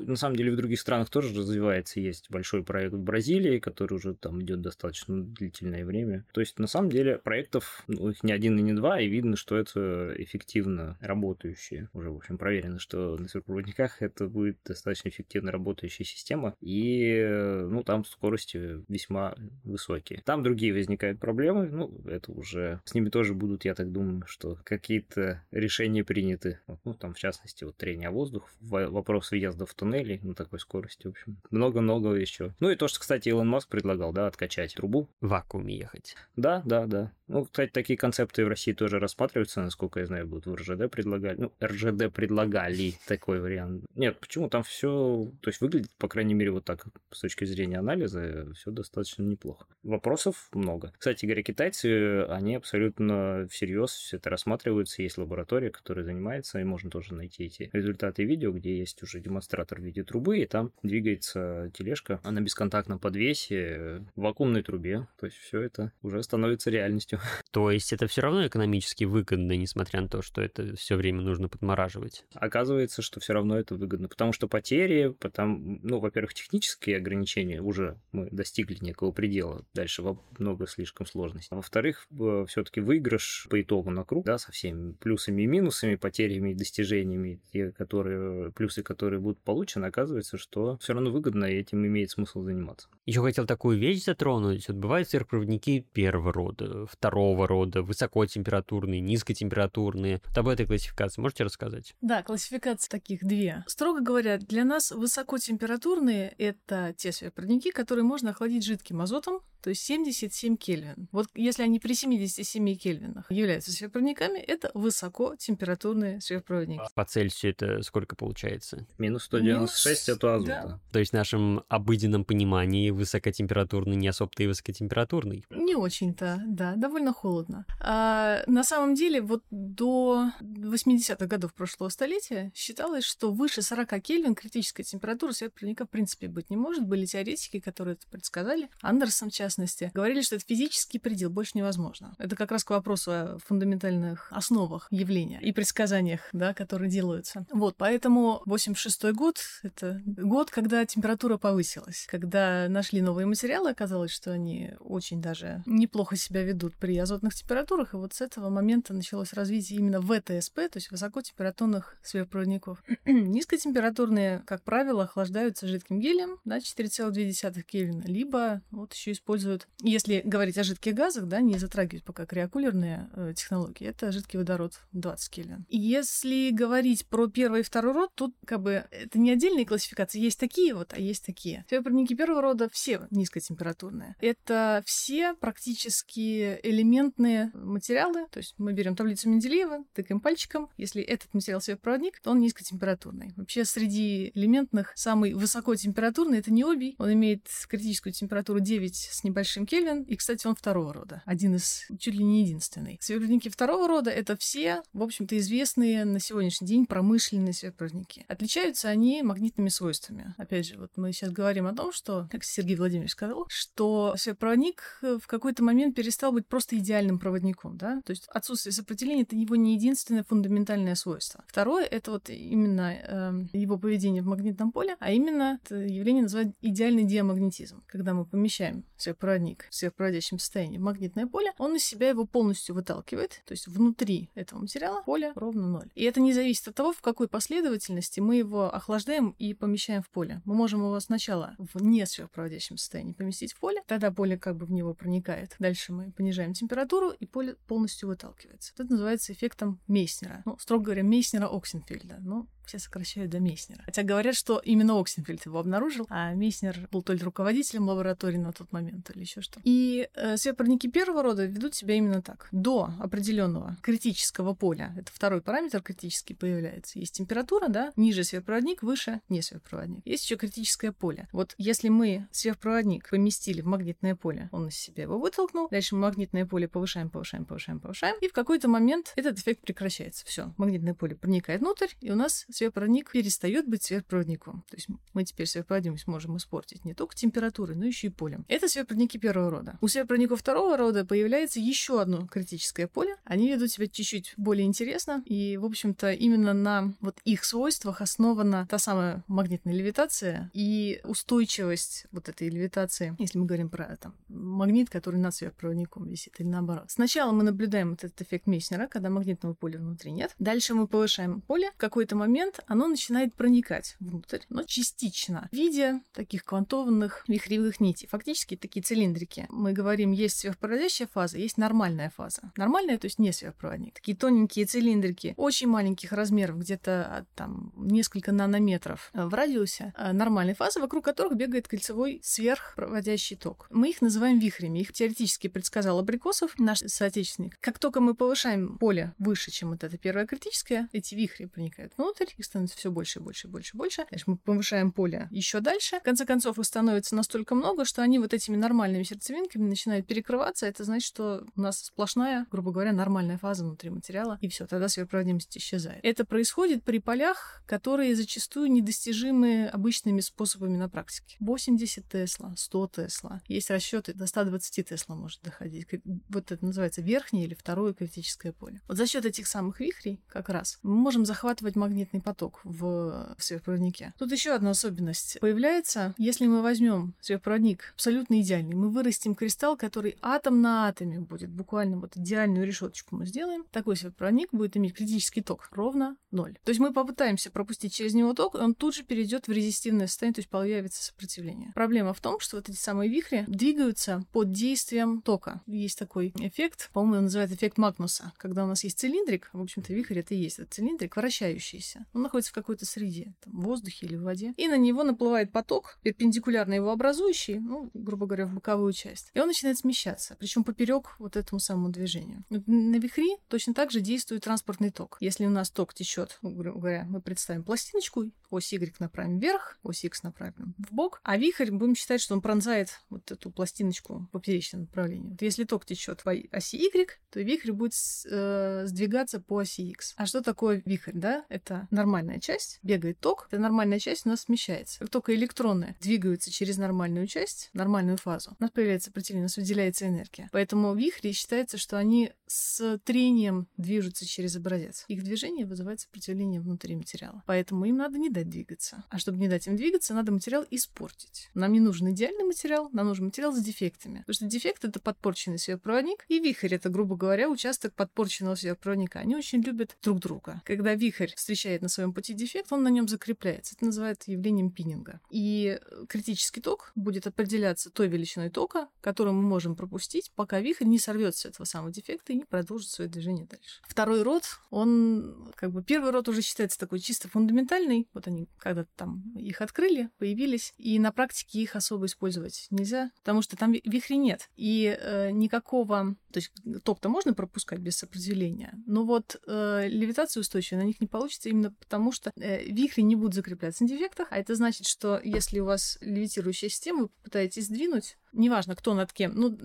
[0.00, 2.00] на самом деле в других странах тоже развивается.
[2.00, 6.24] Есть большой проект в Бразилии, который уже там идет достаточно длительное время.
[6.32, 9.36] То есть, на самом деле, проектов, ну, их не один и не два, и видно,
[9.36, 11.90] что это эффективно работающие.
[11.92, 17.26] Уже, в общем, проверено, что на сверхпроводниках это будет достаточно эффективно работающая система, и,
[17.68, 20.22] ну, там скорости весьма высокие.
[20.24, 24.58] Там другие возникают проблемы, ну, это уже с ними тоже будут, я так думаю, что
[24.64, 26.60] какие-то решения приняты.
[26.84, 31.10] Ну, там, в частности, вот трение воздух, вопрос въезда в туннели на такой скорости, в
[31.10, 32.54] общем, много-много еще.
[32.60, 35.08] Ну и то, что, кстати, Илон Маск предлагал, да, откачать трубу.
[35.20, 36.14] В вакууме ехать.
[36.36, 37.10] Да, да, да.
[37.28, 41.36] Ну, кстати, такие концепты в России тоже рассматриваются, насколько я знаю, будут в РЖД предлагали.
[41.40, 43.84] Ну, РЖД предлагали такой вариант.
[43.94, 47.78] Нет, почему там все, то есть выглядит, по крайней мере, вот так, с точки зрения
[47.78, 49.66] анализа, все достаточно неплохо.
[49.82, 50.92] Вопросов много.
[50.98, 55.02] Кстати говоря, китайцы, они абсолютно всерьез все это рассматриваются.
[55.02, 59.80] Есть лаборатория, которая занимается, и можно тоже найти эти результаты видео, где есть уже демонстратор
[59.80, 65.06] в виде трубы, и там двигается тележка на бесконтактном подвесе в вакуумной трубе.
[65.18, 67.20] То есть все это уже становится реальностью.
[67.50, 71.48] То есть это все равно экономически выгодно, несмотря на то, что это все время нужно
[71.48, 72.24] подмораживать.
[72.34, 77.98] Оказывается, что все равно это выгодно, потому что потери, потому, ну, во-первых, технические ограничения уже
[78.12, 80.02] мы достигли некого предела, дальше
[80.38, 81.48] много слишком сложностей.
[81.52, 82.06] А во-вторых,
[82.48, 87.40] все-таки выигрыш по итогу на круг, да, со всеми плюсами и минусами, потерями и достижениями,
[87.52, 92.42] те, которые, плюсы, которые будут получены, оказывается, что все равно выгодно, и этим имеет смысл
[92.42, 92.88] заниматься.
[93.06, 94.68] Еще хотел такую вещь затронуть.
[94.68, 100.22] Вот бывают сверхпроводники первого рода, второго рода, высокотемпературные, низкотемпературные.
[100.26, 101.94] Вот об этой классификации можете рассказать?
[102.00, 103.64] Да, классификации таких две.
[103.66, 109.82] Строго говоря, для нас высокотемпературные— это те сверхпроводники, которые можно охладить жидким азотом, то есть
[109.82, 111.08] 77 Кельвин.
[111.10, 116.84] Вот если они при 77 Кельвинах являются сверхпроводниками, это высокотемпературные сверхпроводники.
[116.94, 118.86] По Цельсию это сколько получается?
[118.96, 120.18] Минус 196 Минус...
[120.18, 120.62] это азота.
[120.68, 120.80] Да.
[120.92, 125.44] То есть в нашем обыденном понимании высокотемпературный не особо-то и высокотемпературный?
[125.50, 127.66] Не очень-то, да, довольно холодно.
[127.80, 134.36] А, на самом деле вот до 80-х годов прошлого столетия считалось, что выше 40 Кельвин
[134.36, 136.86] критическая температура сверхпроводника в принципе быть не может.
[136.86, 138.68] Были теоретики, которые это предсказали.
[138.80, 142.14] Андерсон, в частности, говорили, что это физический предел, больше невозможно.
[142.18, 147.46] Это как раз к вопросу о фундаментальных основах явления и предсказаниях, да, которые делаются.
[147.50, 154.32] Вот, поэтому 86 год— это год, когда температура повысилась, когда нашли новые материалы, оказалось, что
[154.32, 159.32] они очень даже неплохо себя ведут при азотных температурах, и вот с этого момента началось
[159.32, 162.82] развитие именно ВТСП, то есть высокотемпературных сверхпроводников.
[163.06, 170.22] Низкотемпературные, как правило, охлаждаются жидким гелием, да, 4,2 Кельвина, либо вот еще используют используют, если
[170.24, 175.30] говорить о жидких газах, да, не затрагивать пока криокулерные э, технологии, это жидкий водород 20
[175.30, 175.66] Кельвин.
[175.68, 180.40] Если говорить про первый и второй род, тут как бы это не отдельные классификации, есть
[180.40, 181.64] такие вот, а есть такие.
[181.68, 184.16] Феопроводники первого рода все низкотемпературные.
[184.20, 191.32] Это все практически элементные материалы, то есть мы берем таблицу Менделеева, тыкаем пальчиком, если этот
[191.34, 193.32] материал сверхпроводник, то он низкотемпературный.
[193.36, 200.02] Вообще среди элементных самый высокотемпературный это необий, он имеет критическую температуру 9 с небольшим Кельвин,
[200.02, 202.98] и, кстати, он второго рода, один из, чуть ли не единственный.
[203.00, 208.24] Сверхпроводники второго рода— это все, в общем-то, известные на сегодняшний день промышленные сверхпроводники.
[208.28, 210.34] Отличаются они магнитными свойствами.
[210.38, 214.98] Опять же, вот мы сейчас говорим о том, что, как Сергей Владимирович сказал, что сверхпроводник
[215.02, 219.56] в какой-то момент перестал быть просто идеальным проводником, да, то есть отсутствие сопротивления— это его
[219.56, 221.44] не единственное фундаментальное свойство.
[221.48, 226.54] Второе— это вот именно э, его поведение в магнитном поле, а именно это явление называют
[226.60, 227.82] идеальный диамагнетизм.
[227.86, 228.84] Когда мы помещаем
[229.16, 234.30] сверхпроводник в сверхпроводящем состоянии магнитное поле, он из себя его полностью выталкивает, то есть внутри
[234.34, 235.90] этого материала поле ровно ноль.
[235.94, 240.10] И это не зависит от того, в какой последовательности мы его охлаждаем и помещаем в
[240.10, 240.42] поле.
[240.44, 244.66] Мы можем его сначала в не сверхпроводящем состоянии поместить в поле, тогда поле как бы
[244.66, 245.56] в него проникает.
[245.58, 248.72] Дальше мы понижаем температуру, и поле полностью выталкивается.
[248.74, 250.42] Это называется эффектом Мейснера.
[250.44, 252.18] Ну, строго говоря, Мейснера-Оксенфельда.
[252.20, 253.82] Ну, все сокращают до Мейснера.
[253.84, 258.52] Хотя говорят, что именно Оксенфельд его обнаружил, а Мейснер был то ли руководителем лаборатории на
[258.52, 259.60] тот момент, или еще что.
[259.64, 262.48] И э, сверхпроводники первого рода ведут себя именно так.
[262.52, 269.20] До определенного критического поля, это второй параметр критический появляется, есть температура, да, ниже сверхпроводник, выше
[269.28, 270.06] не сверхпроводник.
[270.06, 271.28] Есть еще критическое поле.
[271.32, 276.02] Вот если мы сверхпроводник поместили в магнитное поле, он из себя его вытолкнул, дальше мы
[276.02, 280.24] магнитное поле повышаем, повышаем, повышаем, повышаем, и в какой-то момент этот эффект прекращается.
[280.26, 284.64] Все, магнитное поле проникает внутрь, и у нас сверхпроводник перестает быть сверхпроводником.
[284.70, 288.44] То есть мы теперь сверхпроводимость можем испортить не только температурой, но еще и полем.
[288.48, 289.78] Это сверхпроводники первого рода.
[289.80, 293.16] У сверхпроводников второго рода появляется еще одно критическое поле.
[293.24, 298.66] Они ведут себя чуть-чуть более интересно, и, в общем-то, именно на вот их свойствах основана
[298.70, 304.90] та самая магнитная левитация и устойчивость вот этой левитации, если мы говорим про там, магнит,
[304.90, 306.84] который над сверхпроводником висит, или наоборот.
[306.88, 310.34] Сначала мы наблюдаем вот этот эффект Мейснера, когда магнитного поля внутри нет.
[310.38, 311.70] Дальше мы повышаем поле.
[311.72, 317.80] В какой-то момент момент оно начинает проникать внутрь, но частично, в виде таких квантованных вихревых
[317.80, 318.08] нитей.
[318.08, 319.46] Фактически такие цилиндрики.
[319.48, 322.52] Мы говорим, есть сверхпроводящая фаза, есть нормальная фаза.
[322.56, 323.94] Нормальная, то есть не сверхпроводник.
[323.94, 330.80] Такие тоненькие цилиндрики, очень маленьких размеров, где-то там несколько нанометров в радиусе а нормальной фазы,
[330.80, 333.66] вокруг которых бегает кольцевой сверхпроводящий ток.
[333.70, 334.80] Мы их называем вихрями.
[334.80, 337.58] Их теоретически предсказал Абрикосов, наш соотечественник.
[337.60, 342.26] Как только мы повышаем поле выше, чем вот это первое критическое, эти вихри проникают внутрь,
[342.36, 344.06] их становится все больше и больше и больше и больше.
[344.08, 345.98] Значит, мы повышаем поле еще дальше.
[346.00, 350.66] В конце концов, их становится настолько много, что они вот этими нормальными сердцевинками начинают перекрываться.
[350.66, 354.88] Это значит, что у нас сплошная, грубо говоря, нормальная фаза внутри материала, и все, тогда
[354.88, 356.00] сверхпроводимость исчезает.
[356.04, 361.36] Это происходит при полях, которые зачастую недостижимы обычными способами на практике.
[361.40, 363.40] 80 Тесла, 100 Тесла.
[363.46, 365.86] Есть расчеты, до 120 Тесла может доходить.
[366.28, 368.80] Вот это называется верхнее или второе критическое поле.
[368.88, 374.12] Вот за счет этих самых вихрей как раз мы можем захватывать магнитный поток в сверхпроводнике.
[374.18, 376.12] Тут еще одна особенность появляется.
[376.18, 381.98] Если мы возьмем сверхпроводник абсолютно идеальный, мы вырастим кристалл, который атом на атоме будет, буквально
[381.98, 386.58] вот идеальную решеточку мы сделаем, такой сверхпроводник будет иметь критический ток ровно ноль.
[386.64, 390.08] То есть мы попытаемся пропустить через него ток, и он тут же перейдет в резистивное
[390.08, 391.70] состояние, то есть появится сопротивление.
[391.76, 395.62] Проблема в том, что вот эти самые вихри двигаются под действием тока.
[395.66, 400.18] Есть такой эффект, по-моему, называют эффект Магнуса, когда у нас есть цилиндрик, в общем-то, вихрь
[400.18, 402.04] это и есть этот цилиндрик, вращающийся.
[402.16, 404.54] Он находится в какой-то среде, там, в воздухе или в воде.
[404.56, 409.30] И на него наплывает поток, перпендикулярно его образующий, ну, грубо говоря, в боковую часть.
[409.34, 412.42] И он начинает смещаться, причем поперек вот этому самому движению.
[412.48, 415.18] На вихри точно так же действует транспортный ток.
[415.20, 419.78] Если у нас ток течет, ну, грубо говоря, мы представим пластиночку, ось Y направим вверх,
[419.82, 424.20] ось X направим в бок, а вихрь будем считать, что он пронзает вот эту пластиночку
[424.20, 425.32] в поперечном направлении.
[425.32, 427.92] Вот если ток течет по оси Y, то вихрь будет
[428.24, 430.14] э, сдвигаться по оси X.
[430.16, 431.44] А что такое вихрь, да?
[431.50, 435.00] Это нормальная часть, бегает ток, эта нормальная часть у нас смещается.
[435.00, 439.56] Как только электроны двигаются через нормальную часть, нормальную фазу, у нас появляется сопротивление, у нас
[439.56, 440.48] выделяется энергия.
[440.52, 445.04] Поэтому вихри считается, что они с трением движутся через образец.
[445.08, 447.42] Их движение вызывает сопротивление внутри материала.
[447.46, 449.04] Поэтому им надо не дать двигаться.
[449.10, 451.50] А чтобы не дать им двигаться, надо материал испортить.
[451.54, 454.18] Нам не нужен идеальный материал, нам нужен материал с дефектами.
[454.20, 459.18] Потому что дефект— это подпорченный сверхпроводник, и вихрь— это, грубо говоря, участок подпорченного сверхпроводника.
[459.18, 460.62] Они очень любят друг друга.
[460.64, 463.76] Когда вихрь встречает на своем пути дефект, он на нем закрепляется.
[463.76, 465.20] Это называется явлением пиннинга.
[465.30, 470.98] И критический ток будет определяться той величиной тока, которую мы можем пропустить, пока вихрь не
[470.98, 473.80] сорвется этого самого дефекта и не продолжит свое движение дальше.
[473.86, 478.08] Второй род, он как бы первый род уже считается такой чисто фундаментальный.
[478.12, 483.42] Вот они когда-то там их открыли, появились, и на практике их особо использовать нельзя, потому
[483.42, 484.50] что там вихрей нет.
[484.56, 486.16] И э, никакого...
[486.32, 491.06] То есть ток-то можно пропускать без сопротивления, но вот э, левитация устойчивая на них не
[491.06, 495.20] получится именно потому что э, вихри не будут закрепляться на дефектах, а это значит, что
[495.22, 499.58] если у вас левитирующая система, вы попытаетесь сдвинуть, неважно, кто над кем, ну,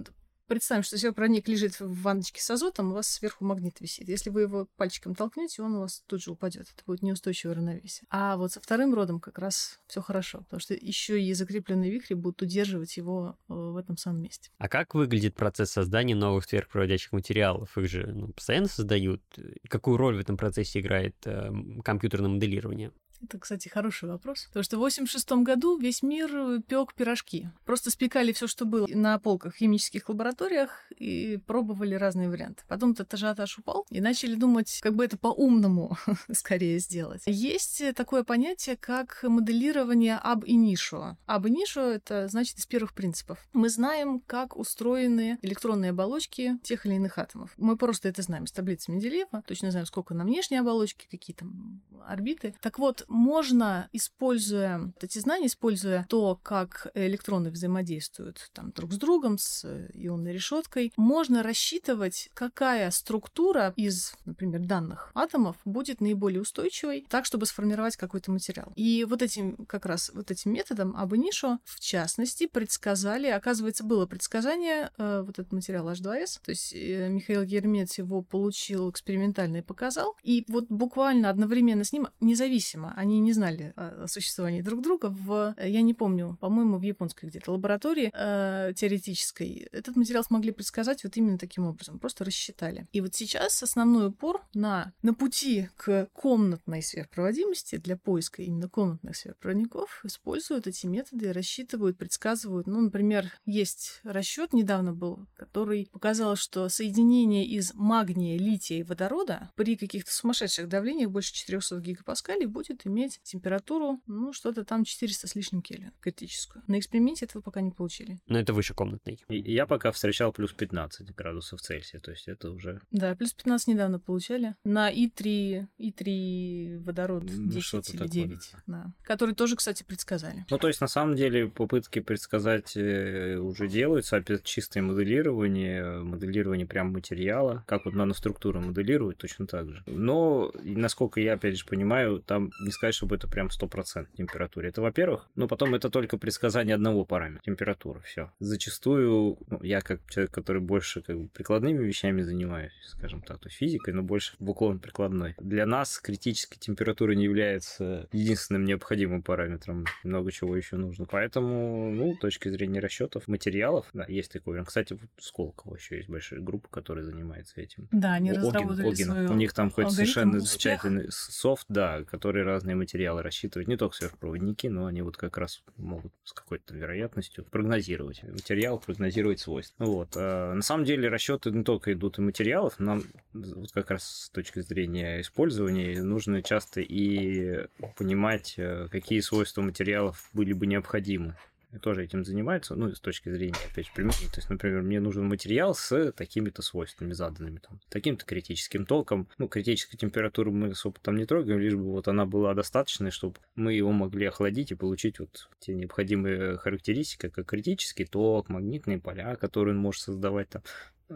[0.52, 4.10] Представим, что сервопроник лежит в ванночке с азотом, у вас сверху магнит висит.
[4.10, 6.64] Если вы его пальчиком толкнете, он у вас тут же упадет.
[6.64, 8.06] Это будет неустойчивое равновесие.
[8.10, 12.16] А вот со вторым родом как раз все хорошо, потому что еще и закрепленные вихри
[12.16, 14.52] будут удерживать его э, в этом самом месте.
[14.58, 17.78] А как выглядит процесс создания новых сверхпроводящих материалов?
[17.78, 19.22] Их же ну, постоянно создают.
[19.70, 21.50] Какую роль в этом процессе играет э,
[21.82, 22.92] компьютерное моделирование?
[23.24, 24.46] Это, кстати, хороший вопрос.
[24.48, 27.50] Потому что в 86 году весь мир пек пирожки.
[27.66, 32.64] Просто спекали все, что было на полках в химических лабораториях и пробовали разные варианты.
[32.68, 35.98] Потом этот ажиотаж упал и начали думать, как бы это по-умному
[36.32, 37.22] скорее сделать.
[37.26, 41.16] Есть такое понятие, как моделирование ab initio.
[41.28, 43.40] Ab initio— это значит из первых принципов.
[43.54, 47.52] Мы знаем, как устроены электронные оболочки тех или иных атомов.
[47.58, 49.44] Мы просто это знаем из таблицы Менделеева.
[49.46, 52.56] Точно знаем, сколько на внешней оболочке, какие там орбиты.
[52.62, 59.38] Так вот, можно, используя эти знания, используя то, как электроны взаимодействуют там, друг с другом,
[59.38, 67.26] с ионной решеткой, можно рассчитывать, какая структура из, например, данных атомов будет наиболее устойчивой, так,
[67.26, 68.71] чтобы сформировать какой-то материал.
[68.76, 74.91] И вот этим, как раз вот этим методом Абонишо, в частности, предсказали, оказывается, было предсказание,
[74.97, 80.15] э, вот этот материал H2S, то есть э, Михаил Гермец его получил экспериментально и показал,
[80.24, 85.08] и вот буквально одновременно с ним, независимо, они не знали о существовании друг друга.
[85.10, 91.04] В, я не помню, по-моему, в японской где-то лаборатории э, теоретической этот материал смогли предсказать
[91.04, 92.88] вот именно таким образом, просто рассчитали.
[92.92, 99.16] И вот сейчас основной упор на, на пути к комнатной сверхпроводимости для поиска именно комнатных
[99.16, 102.68] сверхпроводников используют эти методы, рассчитывают, предсказывают.
[102.68, 109.50] Ну, например, есть расчет недавно был, который показал, что соединение из магния, лития и водорода
[109.56, 115.36] при каких-то сумасшедших давлениях больше 400 гигапаскалей будет иметь температуру, ну, что-то там 400 с
[115.36, 116.64] лишним Кельвин, критическую.
[116.68, 118.20] На эксперименте этого пока не получили.
[118.28, 119.20] Но это выше комнатной.
[119.30, 122.82] И я пока встречал плюс 15 градусов Цельсия, то есть это уже...
[122.92, 124.56] Да, плюс 15 недавно получали.
[124.64, 128.94] На И3, И3 водород 10 или такое, 9, да.
[129.04, 130.46] Который тоже, кстати, предсказали.
[130.50, 136.68] Ну, то есть, на самом деле, попытки предсказать э, уже делаются, опять чистое моделирование, моделирование
[136.68, 139.84] прям материала, как вот наноструктура моделирует, точно так же.
[139.86, 144.68] Но, насколько я, опять же, понимаю, там не сказать, чтобы это прям 100% температура.
[144.68, 145.30] Это, во-первых.
[145.36, 147.44] Но потом это только предсказание одного параметра.
[147.44, 148.32] Температура, все.
[148.40, 153.48] Зачастую, ну, я как человек, который больше как бы прикладными вещами занимаюсь, скажем так, то
[153.48, 155.36] есть физикой, но больше в уклон прикладной.
[155.40, 159.86] Для нас критическая температура не является единственным необходимым параметром.
[160.04, 161.06] Много чего еще нужно.
[161.06, 164.64] Поэтому, ну, с точки зрения расчетов материалов, да, есть такой.
[164.64, 167.88] Кстати, вот Сколково еще есть большая группа, которая занимается этим.
[167.92, 169.08] Да, они Огин, разработали Огин.
[169.08, 173.95] Свою У них там хоть совершенно замечательный софт, да, который разные материалы рассчитывать, не только
[173.95, 179.84] сверхпроводники, но они вот как раз могут с какой-то вероятностью прогнозировать материал, прогнозировать свойства.
[179.84, 180.10] Вот.
[180.15, 184.30] А на самом деле расчеты не только идут и материалов, нам вот как раз с
[184.30, 191.36] точки зрения использования нужно часто и понимать, э, какие свойства материалов были бы необходимы
[191.80, 194.20] тоже этим занимаются, ну, с точки зрения, опять же, примерно.
[194.32, 199.28] То есть, например, мне нужен материал с такими-то свойствами заданными, там, таким-то критическим током.
[199.38, 203.36] Ну, критическую температуру мы особо там не трогаем, лишь бы вот она была достаточной, чтобы
[203.56, 209.36] мы его могли охладить и получить вот те необходимые характеристики, как критический ток, магнитные поля,
[209.36, 210.64] которые он может создавать там,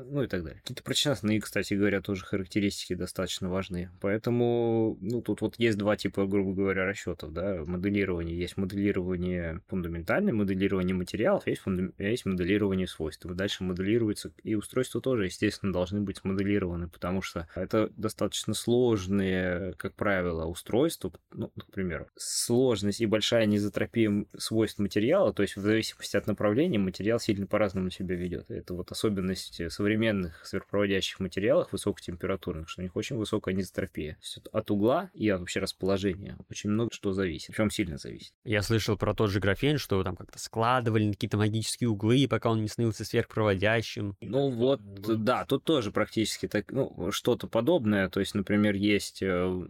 [0.03, 0.59] ну и так далее.
[0.61, 3.89] Какие-то прочностные, кстати говоря, тоже характеристики достаточно важны.
[4.01, 8.37] Поэтому, ну, тут вот есть два типа, грубо говоря, расчетов, да, моделирование.
[8.37, 11.91] Есть моделирование фундаментальное, моделирование материалов, есть, фунда...
[11.97, 13.25] есть моделирование свойств.
[13.25, 19.95] Дальше моделируется, и устройства тоже, естественно, должны быть моделированы, потому что это достаточно сложные, как
[19.95, 26.27] правило, устройства, ну, например, сложность и большая низотропия свойств материала, то есть в зависимости от
[26.27, 28.49] направления материал сильно по-разному себя ведет.
[28.49, 34.17] Это вот особенность современных сверхпроводящих материалах высокотемпературных, что у них очень высокая анизотропия.
[34.51, 38.33] От угла и от вообще расположения очень много что зависит, причем сильно зависит.
[38.43, 42.49] Я слышал про тот же графен, что там как-то складывали на какие-то магические углы, пока
[42.49, 44.15] он не становился сверхпроводящим.
[44.21, 48.09] Ну вот, да, тут тоже практически так, ну, что-то подобное.
[48.09, 49.65] То есть, например, есть, э,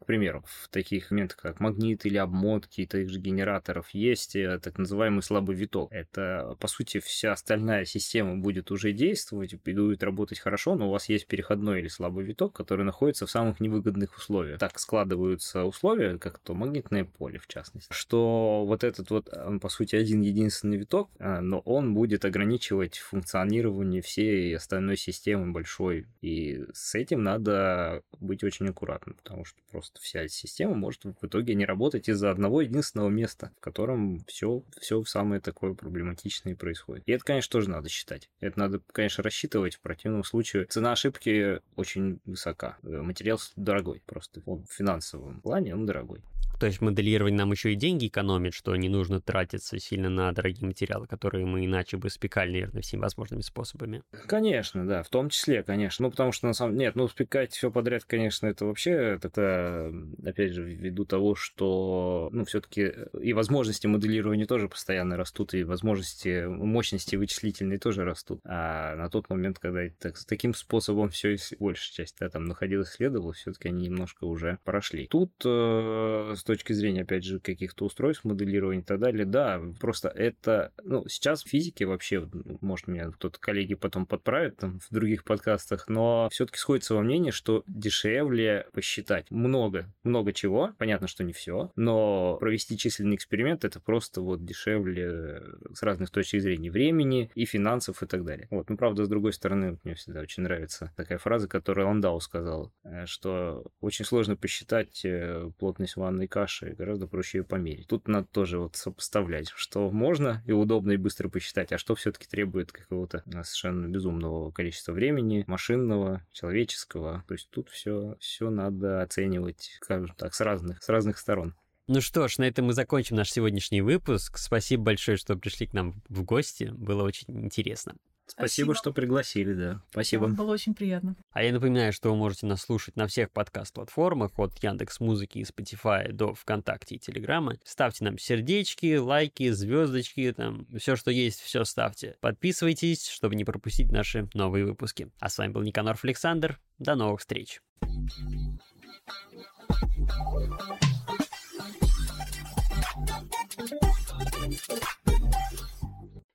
[0.00, 4.76] к примеру, в таких моментах, как магнит или обмотки таких же генераторов, есть э, так
[4.76, 5.90] называемый слабый виток.
[5.90, 10.90] Это, по сути, вся остальная система будет уже действовать, быть, будет работать хорошо, но у
[10.90, 14.58] вас есть переходной или слабый виток, который находится в самых невыгодных условиях.
[14.58, 19.28] Так складываются условия, как то магнитное поле, в частности, что вот этот вот,
[19.60, 26.06] по сути, один единственный виток, а, но он будет ограничивать функционирование всей остальной системы большой.
[26.20, 31.54] И с этим надо быть очень аккуратным, потому что просто вся система может в итоге
[31.54, 37.04] не работать из-за одного единственного места, в котором все, все самое такое проблематичное происходит.
[37.06, 38.30] И это, конечно, тоже надо считать.
[38.40, 39.43] Это надо, конечно, рассчитывать.
[39.76, 42.76] В противном случае цена ошибки очень высока.
[42.82, 44.42] Материал дорогой просто.
[44.46, 46.22] Он в финансовом плане он дорогой.
[46.58, 50.66] То есть моделирование нам еще и деньги экономит, что не нужно тратиться сильно на дорогие
[50.66, 54.02] материалы, которые мы иначе бы спекали, наверное, всеми возможными способами.
[54.26, 56.04] Конечно, да, в том числе, конечно.
[56.04, 59.92] Ну, потому что на самом деле, нет, ну, спекать все подряд, конечно, это вообще, это,
[60.24, 66.46] опять же, ввиду того, что, ну, все-таки и возможности моделирования тоже постоянно растут, и возможности,
[66.46, 68.40] мощности вычислительные тоже растут.
[68.44, 73.38] А на тот момент, когда так, таким способом все, большая часть, да, там находилась, исследовалась,
[73.38, 75.06] все-таки они немножко уже прошли.
[75.06, 80.08] Тут э, с точки зрения, опять же, каких-то устройств, моделирования и так далее, да, просто
[80.08, 82.28] это, ну, сейчас в физике вообще,
[82.60, 87.30] может, меня кто-то коллеги потом подправит там в других подкастах, но все-таки сходится во мнении,
[87.30, 93.80] что дешевле посчитать много, много чего, понятно, что не все, но провести численный эксперимент это
[93.80, 95.42] просто вот дешевле
[95.72, 98.48] с разных точек зрения времени и финансов и так далее.
[98.50, 102.70] Вот, ну, правда, с другой стороны, мне всегда очень нравится такая фраза, которую Ландау сказал,
[102.84, 107.86] э, что очень сложно посчитать э, плотность ванной каши, гораздо проще ее померить.
[107.86, 112.26] Тут надо тоже вот сопоставлять, что можно и удобно и быстро посчитать, а что все-таки
[112.26, 117.22] требует какого-то а, совершенно безумного количества времени, машинного, человеческого.
[117.28, 121.54] То есть тут все, все надо оценивать, скажем так, с разных, с разных сторон.
[121.86, 124.36] Ну что ж, на этом мы закончим наш сегодняшний выпуск.
[124.38, 126.72] Спасибо большое, что пришли к нам в гости.
[126.74, 127.94] Было очень интересно.
[128.26, 129.82] Спасибо, Спасибо, что пригласили, да.
[129.90, 130.28] Спасибо.
[130.28, 131.14] Было очень приятно.
[131.32, 135.42] А я напоминаю, что вы можете нас слушать на всех подкаст-платформах, от Яндекс Музыки и
[135.42, 137.58] Spotify до ВКонтакте и Телеграма.
[137.64, 142.16] Ставьте нам сердечки, лайки, звездочки, там, все, что есть, все ставьте.
[142.20, 145.10] Подписывайтесь, чтобы не пропустить наши новые выпуски.
[145.20, 146.58] А с вами был Никанорф Александр.
[146.78, 147.60] До новых встреч.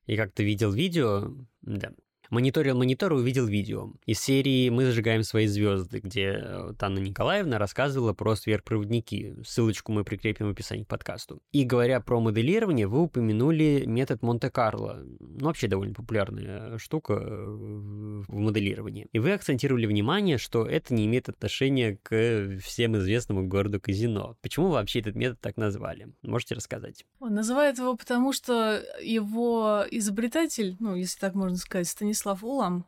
[0.06, 1.30] И как ты видел видео,
[1.62, 1.92] да,
[2.30, 3.92] мониторил монитор и увидел видео.
[4.06, 9.36] Из серии «Мы зажигаем свои звезды», где э, Анна Николаевна рассказывала про сверхпроводники.
[9.44, 11.42] Ссылочку мы прикрепим в описании к подкасту.
[11.52, 15.02] И говоря про моделирование, вы упомянули метод Монте-Карло.
[15.18, 19.08] Ну, вообще довольно популярная штука э, в моделировании.
[19.12, 24.36] И вы акцентировали внимание, что это не имеет отношения к всем известному городу казино.
[24.40, 26.08] Почему вообще этот метод так назвали?
[26.22, 27.04] Можете рассказать?
[27.18, 32.86] Он называет его потому, что его изобретатель, ну, если так можно сказать, Станислав Станислав Улам,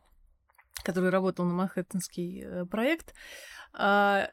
[0.84, 3.14] который работал на Манхэттенский э, проект,
[3.72, 4.28] а,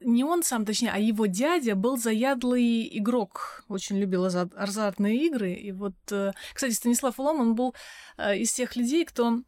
[0.00, 5.52] не он сам, точнее, а его дядя был заядлый игрок, очень любил азартные игры.
[5.52, 7.74] И вот, э, кстати, Станислав Улам, он был
[8.16, 9.38] э, из тех людей, кто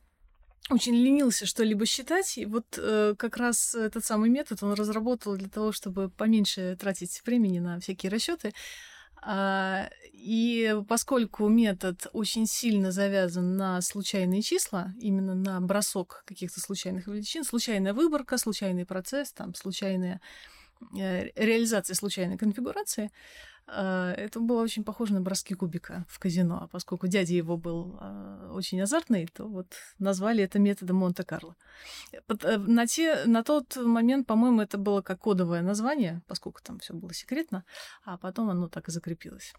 [0.71, 2.67] очень ленился что-либо считать, и вот
[3.19, 8.11] как раз этот самый метод он разработал для того, чтобы поменьше тратить времени на всякие
[8.11, 8.53] расчеты.
[9.25, 17.07] А, и поскольку метод очень сильно завязан на случайные числа, именно на бросок каких-то случайных
[17.07, 20.21] величин, случайная выборка, случайный процесс, там, случайная
[20.99, 23.11] э, реализация случайной конфигурации,
[23.75, 26.61] это было очень похоже на броски кубика в казино.
[26.63, 29.67] А поскольку дядя его был а, очень азартный, то вот
[29.99, 31.57] назвали это методом Монте-Карло.
[32.13, 36.95] Э, на, те, на тот момент, по-моему, это было как кодовое название, поскольку там все
[36.95, 37.65] было секретно,
[38.05, 39.55] а потом оно так и закрепилось.